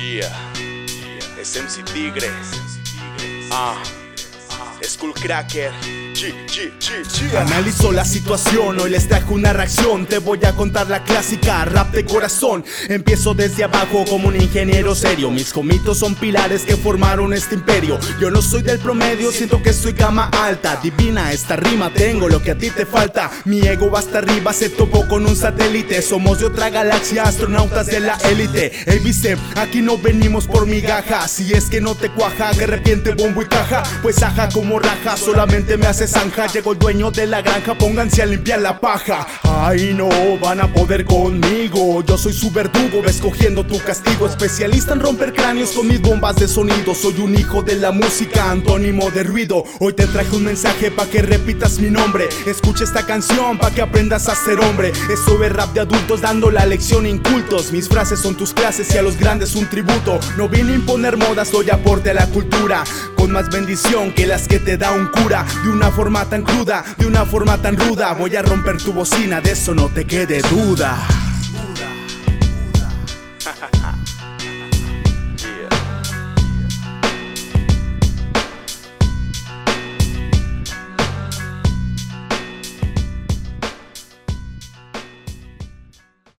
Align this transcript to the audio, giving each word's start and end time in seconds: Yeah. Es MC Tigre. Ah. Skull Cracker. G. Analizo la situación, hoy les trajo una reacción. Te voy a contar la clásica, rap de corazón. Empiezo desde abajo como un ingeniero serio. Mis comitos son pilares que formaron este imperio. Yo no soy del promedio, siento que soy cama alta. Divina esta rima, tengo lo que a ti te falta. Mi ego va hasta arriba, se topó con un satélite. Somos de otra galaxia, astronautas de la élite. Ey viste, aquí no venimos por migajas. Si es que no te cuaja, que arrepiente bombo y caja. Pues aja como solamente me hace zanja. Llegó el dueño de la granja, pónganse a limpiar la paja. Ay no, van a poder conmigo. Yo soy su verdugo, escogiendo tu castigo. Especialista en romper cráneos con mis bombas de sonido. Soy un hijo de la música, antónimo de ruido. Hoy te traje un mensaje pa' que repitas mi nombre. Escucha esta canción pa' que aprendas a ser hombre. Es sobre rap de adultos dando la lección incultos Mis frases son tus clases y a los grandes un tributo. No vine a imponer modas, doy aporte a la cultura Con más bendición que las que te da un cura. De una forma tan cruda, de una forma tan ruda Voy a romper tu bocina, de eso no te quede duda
Yeah. 0.00 0.34
Es 1.38 1.54
MC 1.56 1.84
Tigre. 1.84 2.30
Ah. 3.50 3.99
Skull 4.84 5.12
Cracker. 5.12 5.70
G. 6.14 7.36
Analizo 7.38 7.92
la 7.92 8.04
situación, 8.04 8.78
hoy 8.78 8.90
les 8.90 9.08
trajo 9.08 9.34
una 9.34 9.52
reacción. 9.52 10.06
Te 10.06 10.18
voy 10.18 10.38
a 10.44 10.52
contar 10.52 10.88
la 10.88 11.02
clásica, 11.02 11.64
rap 11.64 11.92
de 11.92 12.04
corazón. 12.04 12.64
Empiezo 12.88 13.32
desde 13.32 13.64
abajo 13.64 14.04
como 14.08 14.28
un 14.28 14.36
ingeniero 14.36 14.94
serio. 14.94 15.30
Mis 15.30 15.52
comitos 15.52 15.98
son 15.98 16.14
pilares 16.14 16.62
que 16.62 16.76
formaron 16.76 17.32
este 17.32 17.54
imperio. 17.54 17.98
Yo 18.20 18.30
no 18.30 18.42
soy 18.42 18.62
del 18.62 18.78
promedio, 18.78 19.32
siento 19.32 19.62
que 19.62 19.72
soy 19.72 19.94
cama 19.94 20.30
alta. 20.32 20.78
Divina 20.82 21.32
esta 21.32 21.56
rima, 21.56 21.90
tengo 21.92 22.28
lo 22.28 22.42
que 22.42 22.50
a 22.50 22.58
ti 22.58 22.70
te 22.70 22.84
falta. 22.84 23.30
Mi 23.44 23.60
ego 23.60 23.90
va 23.90 24.00
hasta 24.00 24.18
arriba, 24.18 24.52
se 24.52 24.68
topó 24.68 25.08
con 25.08 25.24
un 25.26 25.36
satélite. 25.36 26.02
Somos 26.02 26.40
de 26.40 26.46
otra 26.46 26.70
galaxia, 26.70 27.22
astronautas 27.22 27.86
de 27.86 28.00
la 28.00 28.16
élite. 28.24 28.72
Ey 28.90 28.98
viste, 28.98 29.36
aquí 29.56 29.80
no 29.80 29.96
venimos 29.96 30.46
por 30.46 30.66
migajas. 30.66 31.30
Si 31.30 31.52
es 31.52 31.66
que 31.66 31.80
no 31.80 31.94
te 31.94 32.10
cuaja, 32.10 32.50
que 32.52 32.64
arrepiente 32.64 33.14
bombo 33.14 33.42
y 33.42 33.46
caja. 33.46 33.82
Pues 34.02 34.22
aja 34.22 34.48
como 34.48 34.69
solamente 35.16 35.76
me 35.76 35.86
hace 35.86 36.06
zanja. 36.06 36.46
Llegó 36.46 36.72
el 36.72 36.78
dueño 36.78 37.10
de 37.10 37.26
la 37.26 37.42
granja, 37.42 37.74
pónganse 37.76 38.22
a 38.22 38.26
limpiar 38.26 38.60
la 38.60 38.80
paja. 38.80 39.26
Ay 39.42 39.92
no, 39.94 40.08
van 40.40 40.60
a 40.60 40.72
poder 40.72 41.04
conmigo. 41.04 42.02
Yo 42.04 42.16
soy 42.16 42.32
su 42.32 42.50
verdugo, 42.50 43.04
escogiendo 43.06 43.64
tu 43.64 43.78
castigo. 43.78 44.26
Especialista 44.26 44.92
en 44.92 45.00
romper 45.00 45.32
cráneos 45.32 45.72
con 45.72 45.88
mis 45.88 46.00
bombas 46.00 46.36
de 46.36 46.46
sonido. 46.46 46.94
Soy 46.94 47.20
un 47.20 47.34
hijo 47.34 47.62
de 47.62 47.76
la 47.76 47.90
música, 47.90 48.50
antónimo 48.50 49.10
de 49.10 49.24
ruido. 49.24 49.64
Hoy 49.80 49.92
te 49.92 50.06
traje 50.06 50.36
un 50.36 50.44
mensaje 50.44 50.90
pa' 50.90 51.06
que 51.06 51.22
repitas 51.22 51.78
mi 51.78 51.90
nombre. 51.90 52.28
Escucha 52.46 52.84
esta 52.84 53.04
canción 53.04 53.58
pa' 53.58 53.70
que 53.70 53.82
aprendas 53.82 54.28
a 54.28 54.34
ser 54.34 54.60
hombre. 54.60 54.92
Es 55.12 55.20
sobre 55.20 55.48
rap 55.48 55.72
de 55.72 55.80
adultos 55.80 56.20
dando 56.20 56.50
la 56.50 56.66
lección 56.66 57.06
incultos 57.06 57.72
Mis 57.72 57.88
frases 57.88 58.20
son 58.20 58.36
tus 58.36 58.52
clases 58.52 58.94
y 58.94 58.98
a 58.98 59.02
los 59.02 59.16
grandes 59.16 59.54
un 59.56 59.66
tributo. 59.66 60.20
No 60.36 60.48
vine 60.48 60.72
a 60.72 60.76
imponer 60.76 61.16
modas, 61.16 61.50
doy 61.50 61.70
aporte 61.70 62.10
a 62.10 62.14
la 62.14 62.26
cultura 62.26 62.84
Con 63.20 63.32
más 63.32 63.50
bendición 63.50 64.12
que 64.12 64.26
las 64.26 64.48
que 64.48 64.58
te 64.58 64.78
da 64.78 64.92
un 64.92 65.08
cura. 65.08 65.44
De 65.62 65.68
una 65.68 65.90
forma 65.90 66.24
tan 66.24 66.40
cruda, 66.42 66.82
de 66.96 67.06
una 67.06 67.26
forma 67.26 67.58
tan 67.58 67.76
ruda 67.76 68.14
Voy 68.14 68.34
a 68.34 68.40
romper 68.40 68.78
tu 68.78 68.94
bocina, 68.94 69.42
de 69.42 69.52
eso 69.52 69.74
no 69.74 69.88
te 69.88 70.06
quede 70.06 70.40
duda 70.40 71.19